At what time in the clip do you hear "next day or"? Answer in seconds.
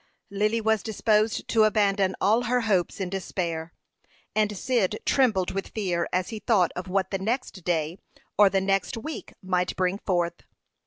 7.19-8.49